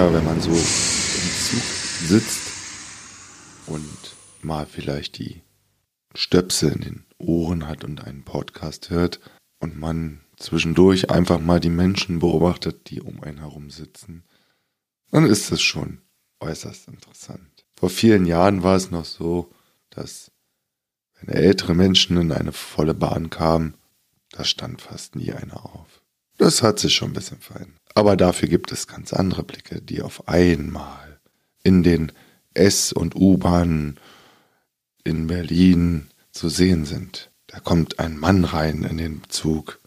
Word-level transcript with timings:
Ja, 0.00 0.14
wenn 0.14 0.24
man 0.24 0.40
so 0.40 0.48
im 0.48 0.56
Zug 0.56 1.62
sitzt 2.08 2.40
und 3.66 4.16
mal 4.40 4.64
vielleicht 4.64 5.18
die 5.18 5.42
Stöpsel 6.14 6.72
in 6.72 6.80
den 6.80 7.04
Ohren 7.18 7.68
hat 7.68 7.84
und 7.84 8.02
einen 8.02 8.24
Podcast 8.24 8.88
hört 8.88 9.20
und 9.58 9.78
man 9.78 10.22
zwischendurch 10.38 11.10
einfach 11.10 11.38
mal 11.38 11.60
die 11.60 11.68
Menschen 11.68 12.18
beobachtet, 12.18 12.88
die 12.88 13.02
um 13.02 13.22
einen 13.22 13.40
herum 13.40 13.68
sitzen, 13.68 14.24
dann 15.10 15.26
ist 15.26 15.52
es 15.52 15.60
schon 15.60 16.00
äußerst 16.40 16.88
interessant. 16.88 17.66
Vor 17.74 17.90
vielen 17.90 18.24
Jahren 18.24 18.62
war 18.62 18.76
es 18.76 18.90
noch 18.90 19.04
so, 19.04 19.52
dass 19.90 20.32
wenn 21.20 21.28
ältere 21.28 21.74
Menschen 21.74 22.16
in 22.16 22.32
eine 22.32 22.52
volle 22.52 22.94
Bahn 22.94 23.28
kamen, 23.28 23.74
da 24.30 24.44
stand 24.44 24.80
fast 24.80 25.14
nie 25.14 25.30
einer 25.34 25.62
auf. 25.62 26.00
Das 26.38 26.62
hat 26.62 26.78
sich 26.78 26.94
schon 26.94 27.10
ein 27.10 27.12
bisschen 27.12 27.40
verändert. 27.40 27.79
Aber 27.94 28.16
dafür 28.16 28.48
gibt 28.48 28.72
es 28.72 28.86
ganz 28.86 29.12
andere 29.12 29.42
Blicke, 29.42 29.80
die 29.80 30.02
auf 30.02 30.28
einmal 30.28 31.18
in 31.62 31.82
den 31.82 32.12
S- 32.54 32.92
und 32.92 33.14
U-Bahnen 33.14 33.98
in 35.04 35.26
Berlin 35.26 36.08
zu 36.32 36.48
sehen 36.48 36.84
sind. 36.84 37.30
Da 37.46 37.58
kommt 37.58 37.98
ein 37.98 38.16
Mann 38.16 38.44
rein 38.44 38.84
in 38.84 38.96
den 38.96 39.22
Zug 39.28 39.80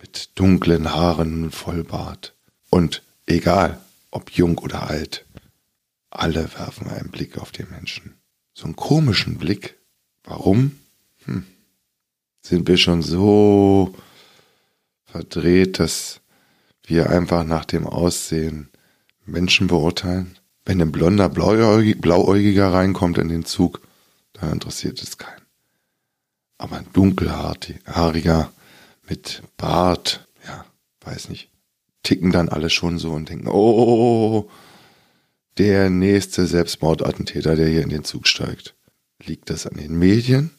mit 0.00 0.30
dunklen 0.36 0.94
Haaren 0.94 1.50
Vollbart. 1.50 2.34
Und 2.70 3.02
egal, 3.26 3.80
ob 4.10 4.30
jung 4.30 4.58
oder 4.58 4.88
alt, 4.88 5.24
alle 6.10 6.52
werfen 6.54 6.88
einen 6.88 7.10
Blick 7.10 7.36
auf 7.38 7.52
den 7.52 7.68
Menschen. 7.70 8.14
So 8.54 8.64
einen 8.64 8.76
komischen 8.76 9.38
Blick. 9.38 9.76
Warum? 10.24 10.78
Hm. 11.24 11.46
Sind 12.40 12.66
wir 12.68 12.78
schon 12.78 13.02
so 13.02 13.94
verdreht, 15.04 15.78
dass 15.78 16.20
wir 16.88 17.10
einfach 17.10 17.44
nach 17.44 17.64
dem 17.64 17.86
Aussehen 17.86 18.70
Menschen 19.24 19.66
beurteilen? 19.66 20.36
Wenn 20.64 20.82
ein 20.82 20.92
blonder 20.92 21.28
Blauäugiger 21.28 22.72
reinkommt 22.72 23.18
in 23.18 23.28
den 23.28 23.44
Zug, 23.44 23.80
dann 24.34 24.52
interessiert 24.52 25.02
es 25.02 25.16
keinen. 25.16 25.42
Aber 26.58 26.76
ein 26.76 26.86
dunkelhaariger 26.92 28.52
mit 29.08 29.42
Bart, 29.56 30.28
ja, 30.46 30.64
weiß 31.00 31.28
nicht, 31.28 31.50
ticken 32.02 32.32
dann 32.32 32.48
alle 32.48 32.68
schon 32.68 32.98
so 32.98 33.12
und 33.12 33.28
denken, 33.28 33.48
oh, 33.48 34.50
der 35.56 35.90
nächste 35.90 36.46
Selbstmordattentäter, 36.46 37.56
der 37.56 37.68
hier 37.68 37.82
in 37.82 37.88
den 37.88 38.04
Zug 38.04 38.26
steigt. 38.28 38.74
Liegt 39.24 39.50
das 39.50 39.66
an 39.66 39.76
den 39.76 39.98
Medien? 39.98 40.50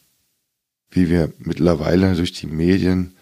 Wie 0.90 1.08
wir 1.08 1.32
mittlerweile 1.38 2.14
durch 2.14 2.32
die 2.32 2.46
Medien 2.46 3.16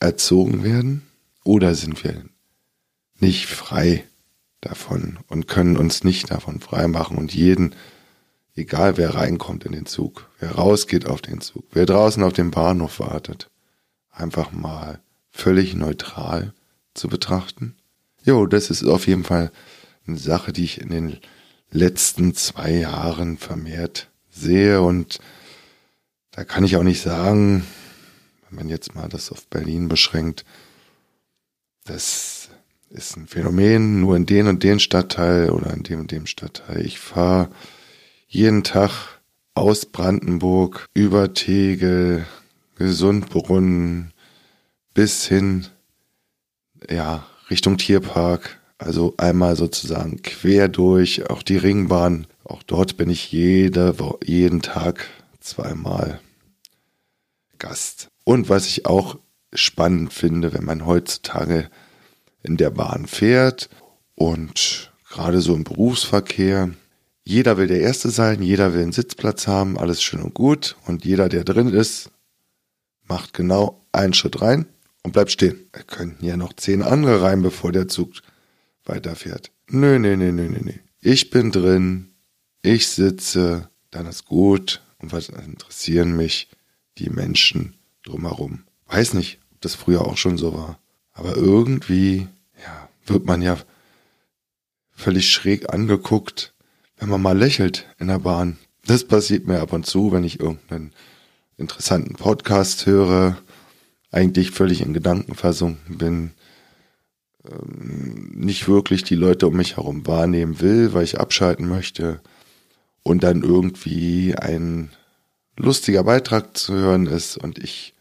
erzogen 0.00 0.62
werden? 0.62 1.07
Oder 1.44 1.74
sind 1.74 2.02
wir 2.04 2.24
nicht 3.18 3.46
frei 3.46 4.04
davon 4.60 5.18
und 5.28 5.48
können 5.48 5.76
uns 5.76 6.04
nicht 6.04 6.30
davon 6.30 6.60
freimachen 6.60 7.16
und 7.16 7.34
jeden 7.34 7.74
egal 8.58 8.96
wer 8.96 9.14
reinkommt 9.14 9.64
in 9.64 9.72
den 9.72 9.86
Zug, 9.86 10.28
wer 10.40 10.52
rausgeht 10.52 11.06
auf 11.06 11.22
den 11.22 11.40
Zug, 11.40 11.64
wer 11.72 11.86
draußen 11.86 12.22
auf 12.22 12.32
dem 12.32 12.50
Bahnhof 12.50 13.00
wartet, 13.00 13.50
einfach 14.10 14.52
mal 14.52 15.00
völlig 15.30 15.74
neutral 15.74 16.52
zu 16.94 17.08
betrachten. 17.08 17.76
Jo, 18.24 18.46
das 18.46 18.70
ist 18.70 18.84
auf 18.84 19.06
jeden 19.06 19.24
Fall 19.24 19.52
eine 20.06 20.18
Sache, 20.18 20.52
die 20.52 20.64
ich 20.64 20.80
in 20.80 20.90
den 20.90 21.18
letzten 21.70 22.34
zwei 22.34 22.72
Jahren 22.72 23.38
vermehrt 23.38 24.10
sehe 24.28 24.82
und 24.82 25.20
da 26.32 26.44
kann 26.44 26.64
ich 26.64 26.76
auch 26.76 26.82
nicht 26.82 27.00
sagen, 27.00 27.64
wenn 28.48 28.56
man 28.56 28.68
jetzt 28.68 28.94
mal 28.94 29.08
das 29.08 29.30
auf 29.30 29.46
Berlin 29.46 29.88
beschränkt, 29.88 30.44
das 31.88 32.50
ist 32.90 33.16
ein 33.16 33.26
Phänomen 33.26 34.00
nur 34.00 34.16
in 34.16 34.26
den 34.26 34.46
und 34.46 34.62
den 34.62 34.80
Stadtteil 34.80 35.50
oder 35.50 35.72
in 35.72 35.82
dem 35.82 36.00
und 36.00 36.10
dem 36.10 36.26
Stadtteil. 36.26 36.84
Ich 36.84 36.98
fahre 36.98 37.50
jeden 38.28 38.62
Tag 38.62 39.20
aus 39.54 39.86
Brandenburg 39.86 40.86
über 40.94 41.34
Tegel, 41.34 42.26
Gesundbrunnen 42.76 44.12
bis 44.94 45.26
hin, 45.26 45.66
ja, 46.88 47.26
Richtung 47.50 47.78
Tierpark. 47.78 48.58
Also 48.78 49.14
einmal 49.16 49.56
sozusagen 49.56 50.22
quer 50.22 50.68
durch, 50.68 51.28
auch 51.30 51.42
die 51.42 51.56
Ringbahn. 51.56 52.28
Auch 52.44 52.62
dort 52.62 52.96
bin 52.96 53.10
ich 53.10 53.32
jede, 53.32 53.94
jeden 54.24 54.62
Tag 54.62 55.08
zweimal 55.40 56.20
Gast. 57.58 58.08
Und 58.24 58.48
was 58.48 58.66
ich 58.66 58.86
auch 58.86 59.18
spannend 59.52 60.12
finde, 60.12 60.52
wenn 60.52 60.64
man 60.64 60.86
heutzutage 60.86 61.70
in 62.42 62.56
der 62.56 62.70
Bahn 62.70 63.06
fährt 63.06 63.68
und 64.14 64.92
gerade 65.08 65.40
so 65.40 65.54
im 65.54 65.64
Berufsverkehr, 65.64 66.70
jeder 67.24 67.56
will 67.56 67.66
der 67.66 67.80
Erste 67.80 68.10
sein, 68.10 68.42
jeder 68.42 68.72
will 68.72 68.82
einen 68.82 68.92
Sitzplatz 68.92 69.46
haben, 69.46 69.78
alles 69.78 70.02
schön 70.02 70.22
und 70.22 70.32
gut. 70.32 70.76
Und 70.86 71.04
jeder, 71.04 71.28
der 71.28 71.44
drin 71.44 71.68
ist, 71.68 72.10
macht 73.04 73.34
genau 73.34 73.84
einen 73.92 74.14
Schritt 74.14 74.40
rein 74.40 74.66
und 75.02 75.12
bleibt 75.12 75.30
stehen. 75.30 75.68
Da 75.72 75.82
könnten 75.82 76.24
ja 76.24 76.36
noch 76.36 76.54
zehn 76.54 76.82
andere 76.82 77.22
rein, 77.22 77.42
bevor 77.42 77.70
der 77.70 77.88
Zug 77.88 78.14
weiterfährt. 78.84 79.50
Nö, 79.68 79.98
nö, 79.98 80.16
nö, 80.16 80.32
nö, 80.32 80.48
nö, 80.48 80.58
nö. 80.62 80.72
Ich 81.00 81.30
bin 81.30 81.52
drin, 81.52 82.12
ich 82.62 82.88
sitze, 82.88 83.68
dann 83.90 84.06
ist 84.06 84.24
gut. 84.24 84.82
Und 84.98 85.12
was 85.12 85.28
interessieren 85.28 86.16
mich 86.16 86.48
die 86.96 87.10
Menschen 87.10 87.74
drumherum? 88.04 88.64
Weiß 88.88 89.14
nicht, 89.14 89.38
ob 89.52 89.60
das 89.60 89.74
früher 89.74 90.04
auch 90.06 90.16
schon 90.16 90.38
so 90.38 90.54
war. 90.54 90.78
Aber 91.12 91.36
irgendwie, 91.36 92.26
ja, 92.62 92.88
wird 93.06 93.26
man 93.26 93.42
ja 93.42 93.56
völlig 94.92 95.30
schräg 95.30 95.72
angeguckt, 95.72 96.54
wenn 96.96 97.08
man 97.08 97.22
mal 97.22 97.36
lächelt 97.36 97.86
in 97.98 98.08
der 98.08 98.18
Bahn. 98.18 98.58
Das 98.84 99.04
passiert 99.04 99.46
mir 99.46 99.60
ab 99.60 99.72
und 99.72 99.86
zu, 99.86 100.12
wenn 100.12 100.24
ich 100.24 100.40
irgendeinen 100.40 100.92
interessanten 101.56 102.14
Podcast 102.14 102.86
höre, 102.86 103.36
eigentlich 104.10 104.52
völlig 104.52 104.80
in 104.80 104.94
Gedanken 104.94 105.34
versunken 105.34 105.98
bin, 105.98 106.30
ähm, 107.48 108.32
nicht 108.34 108.68
wirklich 108.68 109.04
die 109.04 109.16
Leute 109.16 109.46
um 109.46 109.56
mich 109.56 109.76
herum 109.76 110.06
wahrnehmen 110.06 110.60
will, 110.60 110.94
weil 110.94 111.04
ich 111.04 111.20
abschalten 111.20 111.68
möchte 111.68 112.20
und 113.02 113.22
dann 113.22 113.42
irgendwie 113.42 114.34
ein 114.34 114.90
lustiger 115.56 116.04
Beitrag 116.04 116.56
zu 116.56 116.74
hören 116.74 117.06
ist 117.06 117.36
und 117.36 117.58
ich 117.58 117.94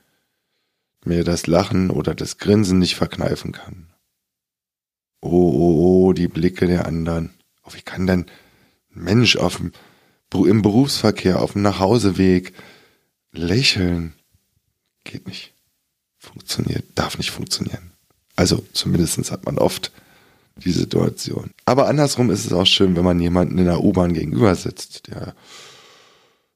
mir 1.07 1.23
das 1.23 1.47
Lachen 1.47 1.89
oder 1.89 2.15
das 2.15 2.37
Grinsen 2.37 2.79
nicht 2.79 2.95
verkneifen 2.95 3.51
kann. 3.51 3.87
Oh, 5.21 5.29
oh, 5.29 6.07
oh, 6.07 6.13
die 6.13 6.27
Blicke 6.27 6.67
der 6.67 6.85
anderen. 6.85 7.31
Oh, 7.63 7.73
wie 7.73 7.81
kann 7.81 8.07
denn 8.07 8.25
Mensch 8.89 9.35
auf 9.37 9.57
dem, 9.57 9.71
im 10.33 10.61
Berufsverkehr, 10.61 11.41
auf 11.41 11.53
dem 11.53 11.63
Nachhauseweg 11.63 12.53
lächeln. 13.31 14.13
Geht 15.03 15.27
nicht. 15.27 15.53
Funktioniert, 16.17 16.85
darf 16.95 17.17
nicht 17.17 17.31
funktionieren. 17.31 17.91
Also 18.35 18.63
zumindest 18.73 19.31
hat 19.31 19.45
man 19.45 19.57
oft 19.57 19.91
die 20.57 20.71
Situation. 20.71 21.51
Aber 21.65 21.87
andersrum 21.87 22.29
ist 22.29 22.45
es 22.45 22.53
auch 22.53 22.65
schön, 22.65 22.95
wenn 22.95 23.05
man 23.05 23.19
jemanden 23.19 23.57
in 23.57 23.65
der 23.65 23.83
U-Bahn 23.83 24.13
gegenüber 24.13 24.55
sitzt, 24.55 25.07
der 25.07 25.35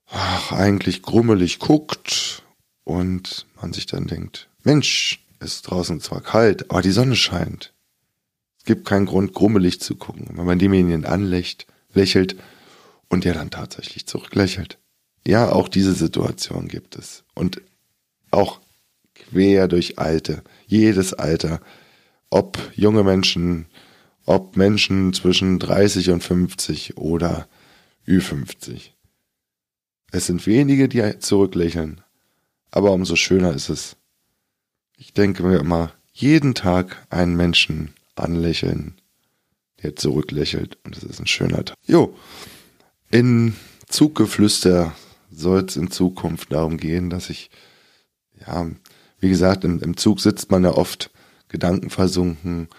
ach, 0.07 0.51
eigentlich 0.51 1.01
grummelig 1.01 1.59
guckt 1.59 2.43
und 2.83 3.45
man 3.61 3.73
sich 3.73 3.85
dann 3.85 4.07
denkt, 4.07 4.49
Mensch, 4.63 5.25
ist 5.39 5.63
draußen 5.63 5.99
zwar 6.01 6.21
kalt, 6.21 6.69
aber 6.69 6.81
die 6.81 6.91
Sonne 6.91 7.15
scheint. 7.15 7.73
Es 8.59 8.65
gibt 8.65 8.85
keinen 8.85 9.07
Grund, 9.07 9.33
grummelig 9.33 9.81
zu 9.81 9.95
gucken. 9.95 10.27
Wenn 10.33 10.45
man 10.45 10.59
demjenigen 10.59 11.05
anlächelt, 11.05 11.65
lächelt 11.93 12.35
und 13.09 13.25
der 13.25 13.33
dann 13.33 13.49
tatsächlich 13.49 14.05
zurücklächelt. 14.05 14.77
Ja, 15.25 15.51
auch 15.51 15.67
diese 15.67 15.93
Situation 15.93 16.67
gibt 16.67 16.95
es. 16.95 17.23
Und 17.33 17.61
auch 18.29 18.61
quer 19.15 19.67
durch 19.67 19.99
Alte, 19.99 20.43
jedes 20.67 21.13
Alter, 21.13 21.59
ob 22.29 22.57
junge 22.75 23.03
Menschen, 23.03 23.65
ob 24.25 24.55
Menschen 24.55 25.13
zwischen 25.13 25.59
30 25.59 26.11
und 26.11 26.23
50 26.23 26.97
oder 26.97 27.47
Ü50. 28.07 28.91
Es 30.11 30.27
sind 30.27 30.45
wenige, 30.45 30.87
die 30.87 31.19
zurücklächeln, 31.19 32.01
aber 32.71 32.91
umso 32.91 33.15
schöner 33.15 33.53
ist 33.53 33.69
es. 33.69 33.95
Ich 34.97 35.13
denke 35.13 35.43
mir 35.43 35.59
immer, 35.59 35.91
jeden 36.13 36.55
Tag 36.55 37.05
einen 37.09 37.35
Menschen 37.35 37.93
anlächeln, 38.15 38.95
der 39.83 39.95
zurücklächelt. 39.95 40.77
Und 40.83 40.97
es 40.97 41.03
ist 41.03 41.19
ein 41.19 41.27
schöner 41.27 41.65
Tag. 41.65 41.77
Jo, 41.85 42.15
in 43.09 43.55
Zuggeflüster 43.87 44.93
soll 45.31 45.65
es 45.65 45.75
in 45.75 45.91
Zukunft 45.91 46.51
darum 46.51 46.77
gehen, 46.77 47.09
dass 47.09 47.29
ich, 47.29 47.49
ja, 48.45 48.69
wie 49.19 49.29
gesagt, 49.29 49.63
im, 49.63 49.79
im 49.81 49.97
Zug 49.97 50.21
sitzt 50.21 50.51
man 50.51 50.63
ja 50.63 50.71
oft 50.71 51.11
gedankenversunken 51.49 52.69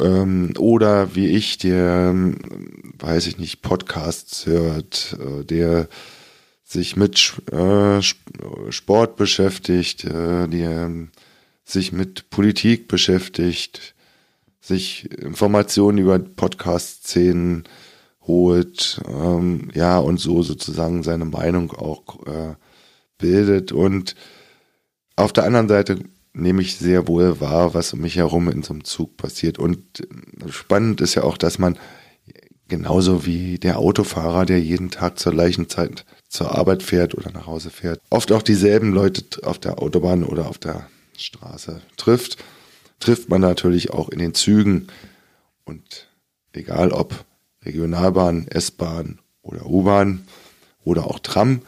ähm, 0.00 0.52
oder 0.58 1.14
wie 1.14 1.28
ich, 1.28 1.58
der, 1.58 2.14
weiß 2.98 3.26
ich 3.26 3.38
nicht, 3.38 3.62
Podcasts 3.62 4.46
hört, 4.46 5.16
äh, 5.20 5.44
der 5.44 5.88
sich 6.68 6.96
mit 6.96 7.32
äh, 7.50 8.02
Sport 8.02 9.16
beschäftigt, 9.16 10.04
äh, 10.04 10.46
der 10.48 10.90
sich 11.64 11.92
mit 11.92 12.28
Politik 12.28 12.88
beschäftigt, 12.88 13.94
sich 14.60 15.10
Informationen 15.12 15.96
über 15.96 16.18
Podcast-Szenen 16.18 17.64
holt, 18.20 19.00
ähm, 19.08 19.70
ja, 19.72 19.98
und 19.98 20.20
so 20.20 20.42
sozusagen 20.42 21.02
seine 21.02 21.24
Meinung 21.24 21.72
auch 21.72 22.26
äh, 22.26 22.54
bildet. 23.16 23.72
Und 23.72 24.14
auf 25.16 25.32
der 25.32 25.44
anderen 25.44 25.68
Seite 25.68 25.98
nehme 26.34 26.60
ich 26.60 26.76
sehr 26.76 27.08
wohl 27.08 27.40
wahr, 27.40 27.72
was 27.72 27.94
um 27.94 28.00
mich 28.00 28.16
herum 28.16 28.50
in 28.50 28.62
so 28.62 28.74
einem 28.74 28.84
Zug 28.84 29.16
passiert. 29.16 29.58
Und 29.58 30.06
spannend 30.50 31.00
ist 31.00 31.14
ja 31.14 31.22
auch, 31.22 31.38
dass 31.38 31.58
man 31.58 31.78
genauso 32.68 33.24
wie 33.24 33.58
der 33.58 33.78
Autofahrer, 33.78 34.44
der 34.44 34.60
jeden 34.60 34.90
Tag 34.90 35.18
zur 35.18 35.32
gleichen 35.32 35.70
Zeit 35.70 36.04
zur 36.28 36.56
Arbeit 36.56 36.82
fährt 36.82 37.14
oder 37.14 37.30
nach 37.30 37.46
Hause 37.46 37.70
fährt, 37.70 38.00
oft 38.10 38.30
auch 38.32 38.42
dieselben 38.42 38.92
Leute 38.92 39.24
auf 39.46 39.58
der 39.58 39.80
Autobahn 39.80 40.24
oder 40.24 40.48
auf 40.48 40.58
der 40.58 40.88
Straße 41.16 41.80
trifft, 41.96 42.36
trifft 43.00 43.28
man 43.28 43.40
natürlich 43.40 43.90
auch 43.90 44.08
in 44.08 44.18
den 44.18 44.34
Zügen. 44.34 44.88
Und 45.64 46.08
egal 46.52 46.92
ob 46.92 47.24
Regionalbahn, 47.64 48.46
S-Bahn 48.48 49.18
oder 49.42 49.66
U-Bahn 49.66 50.26
oder 50.84 51.06
auch 51.06 51.18
Tram, 51.18 51.62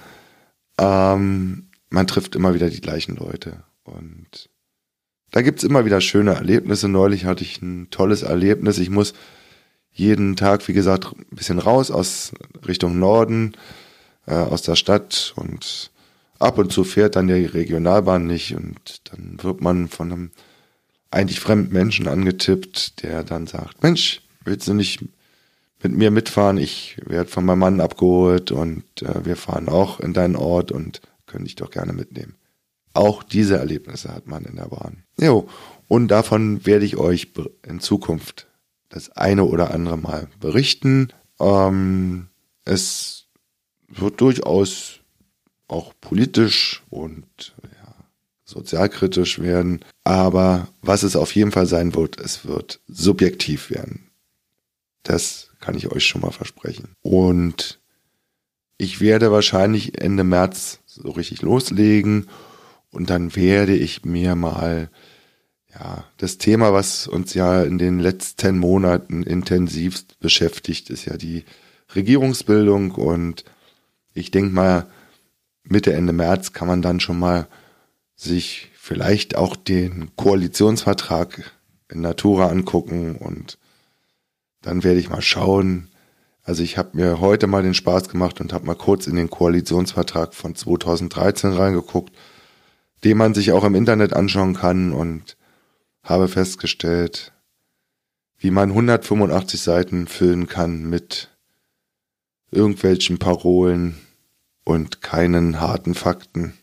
ähm, 0.78 1.68
man 1.88 2.06
trifft 2.06 2.36
immer 2.36 2.54
wieder 2.54 2.70
die 2.70 2.80
gleichen 2.80 3.16
Leute. 3.16 3.64
Und 3.82 4.48
da 5.30 5.42
gibt's 5.42 5.64
immer 5.64 5.84
wieder 5.84 6.00
schöne 6.00 6.34
Erlebnisse. 6.34 6.88
Neulich 6.88 7.24
hatte 7.24 7.44
ich 7.44 7.60
ein 7.62 7.88
tolles 7.90 8.22
Erlebnis. 8.22 8.78
Ich 8.78 8.90
muss 8.90 9.14
jeden 9.92 10.36
Tag, 10.36 10.66
wie 10.68 10.72
gesagt, 10.72 11.06
ein 11.06 11.36
bisschen 11.36 11.58
raus 11.58 11.90
aus 11.90 12.32
Richtung 12.66 12.98
Norden, 12.98 13.54
äh, 14.30 14.34
aus 14.34 14.62
der 14.62 14.76
Stadt 14.76 15.32
und 15.36 15.90
ab 16.38 16.58
und 16.58 16.72
zu 16.72 16.84
fährt 16.84 17.16
dann 17.16 17.26
die 17.26 17.44
Regionalbahn 17.44 18.26
nicht 18.26 18.54
und 18.54 19.00
dann 19.10 19.38
wird 19.42 19.60
man 19.60 19.88
von 19.88 20.12
einem 20.12 20.30
eigentlich 21.10 21.40
fremden 21.40 21.72
Menschen 21.72 22.06
angetippt, 22.06 23.02
der 23.02 23.24
dann 23.24 23.46
sagt, 23.46 23.82
Mensch, 23.82 24.22
willst 24.44 24.68
du 24.68 24.74
nicht 24.74 25.04
mit 25.82 25.92
mir 25.92 26.10
mitfahren? 26.10 26.58
Ich 26.58 26.96
werde 27.04 27.28
von 27.28 27.44
meinem 27.44 27.58
Mann 27.58 27.80
abgeholt 27.80 28.52
und 28.52 28.84
äh, 29.02 29.24
wir 29.24 29.36
fahren 29.36 29.68
auch 29.68 29.98
in 30.00 30.12
deinen 30.12 30.36
Ort 30.36 30.70
und 30.70 31.00
können 31.26 31.44
dich 31.44 31.56
doch 31.56 31.70
gerne 31.70 31.92
mitnehmen. 31.92 32.36
Auch 32.92 33.22
diese 33.22 33.56
Erlebnisse 33.56 34.14
hat 34.14 34.26
man 34.26 34.44
in 34.44 34.56
der 34.56 34.66
Bahn. 34.66 35.04
Jo, 35.18 35.48
und 35.88 36.08
davon 36.08 36.64
werde 36.66 36.84
ich 36.84 36.96
euch 36.96 37.28
in 37.66 37.80
Zukunft 37.80 38.46
das 38.88 39.10
eine 39.10 39.44
oder 39.44 39.72
andere 39.72 39.96
Mal 39.96 40.28
berichten. 40.38 41.08
Ähm, 41.40 42.28
es 42.64 43.19
wird 43.90 44.20
durchaus 44.20 45.00
auch 45.68 45.92
politisch 46.00 46.82
und 46.90 47.54
ja, 47.62 47.94
sozialkritisch 48.44 49.38
werden. 49.40 49.80
Aber 50.04 50.68
was 50.82 51.02
es 51.02 51.16
auf 51.16 51.34
jeden 51.34 51.52
Fall 51.52 51.66
sein 51.66 51.94
wird, 51.94 52.18
es 52.20 52.44
wird 52.46 52.80
subjektiv 52.88 53.70
werden. 53.70 54.10
Das 55.02 55.50
kann 55.60 55.76
ich 55.76 55.90
euch 55.90 56.06
schon 56.06 56.22
mal 56.22 56.32
versprechen. 56.32 56.94
Und 57.02 57.80
ich 58.78 59.00
werde 59.00 59.30
wahrscheinlich 59.30 60.00
Ende 60.00 60.24
März 60.24 60.80
so 60.86 61.10
richtig 61.10 61.42
loslegen 61.42 62.28
und 62.90 63.10
dann 63.10 63.36
werde 63.36 63.76
ich 63.76 64.04
mir 64.04 64.34
mal 64.34 64.90
ja, 65.72 66.04
das 66.16 66.38
Thema, 66.38 66.72
was 66.72 67.06
uns 67.06 67.34
ja 67.34 67.62
in 67.62 67.78
den 67.78 68.00
letzten 68.00 68.58
Monaten 68.58 69.22
intensivst 69.22 70.18
beschäftigt, 70.18 70.90
ist 70.90 71.04
ja 71.04 71.16
die 71.16 71.44
Regierungsbildung 71.94 72.92
und 72.92 73.44
ich 74.14 74.30
denke 74.30 74.54
mal, 74.54 74.86
Mitte, 75.62 75.92
Ende 75.92 76.12
März 76.12 76.52
kann 76.52 76.68
man 76.68 76.82
dann 76.82 77.00
schon 77.00 77.18
mal 77.18 77.46
sich 78.16 78.70
vielleicht 78.74 79.36
auch 79.36 79.56
den 79.56 80.14
Koalitionsvertrag 80.16 81.52
in 81.88 82.00
Natura 82.00 82.48
angucken 82.48 83.16
und 83.16 83.58
dann 84.62 84.84
werde 84.84 85.00
ich 85.00 85.10
mal 85.10 85.22
schauen. 85.22 85.88
Also 86.42 86.62
ich 86.62 86.76
habe 86.76 86.90
mir 86.94 87.20
heute 87.20 87.46
mal 87.46 87.62
den 87.62 87.74
Spaß 87.74 88.08
gemacht 88.08 88.40
und 88.40 88.52
habe 88.52 88.66
mal 88.66 88.74
kurz 88.74 89.06
in 89.06 89.16
den 89.16 89.30
Koalitionsvertrag 89.30 90.34
von 90.34 90.54
2013 90.54 91.52
reingeguckt, 91.52 92.14
den 93.04 93.16
man 93.16 93.34
sich 93.34 93.52
auch 93.52 93.64
im 93.64 93.74
Internet 93.74 94.12
anschauen 94.12 94.54
kann 94.54 94.92
und 94.92 95.36
habe 96.02 96.28
festgestellt, 96.28 97.32
wie 98.38 98.50
man 98.50 98.70
185 98.70 99.60
Seiten 99.60 100.06
füllen 100.06 100.46
kann 100.46 100.88
mit 100.88 101.29
irgendwelchen 102.50 103.18
Parolen 103.18 103.98
und 104.64 105.02
keinen 105.02 105.60
harten 105.60 105.94
Fakten. 105.94 106.54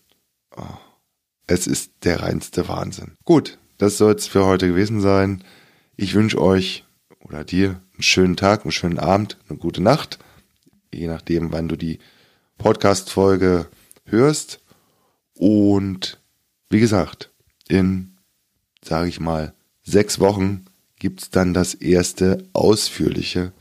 Oh, 0.55 0.63
es 1.47 1.67
ist 1.67 1.91
der 2.03 2.21
reinste 2.21 2.67
Wahnsinn. 2.67 3.15
Gut, 3.25 3.57
das 3.77 3.97
soll 3.97 4.15
es 4.15 4.27
für 4.27 4.45
heute 4.45 4.67
gewesen 4.67 5.01
sein. 5.01 5.43
Ich 5.95 6.13
wünsche 6.13 6.41
euch 6.41 6.83
oder 7.19 7.43
dir 7.43 7.81
einen 7.93 8.03
schönen 8.03 8.35
Tag, 8.35 8.63
einen 8.63 8.71
schönen 8.71 8.99
Abend, 8.99 9.37
eine 9.49 9.57
gute 9.57 9.81
Nacht, 9.81 10.19
je 10.93 11.07
nachdem, 11.07 11.51
wann 11.51 11.67
du 11.67 11.75
die 11.75 11.99
Podcast-Folge 12.57 13.67
hörst. 14.05 14.61
Und 15.33 16.19
wie 16.69 16.79
gesagt, 16.79 17.31
in 17.67 18.17
sage 18.87 19.09
ich 19.09 19.19
mal, 19.19 19.53
sechs 19.83 20.19
Wochen 20.19 20.65
gibt's 20.99 21.29
dann 21.29 21.53
das 21.53 21.73
erste 21.73 22.43
ausführliche 22.53 23.51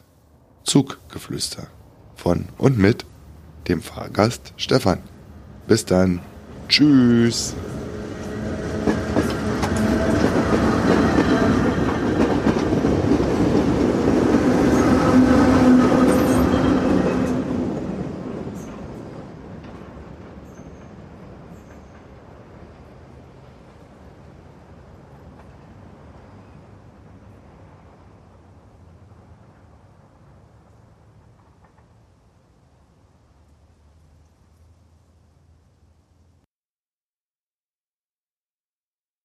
Zuggeflüster 0.64 1.68
von 2.16 2.46
und 2.58 2.78
mit 2.78 3.04
dem 3.68 3.82
Fahrgast 3.82 4.52
Stefan. 4.56 4.98
Bis 5.66 5.84
dann. 5.84 6.20
Tschüss. 6.68 7.54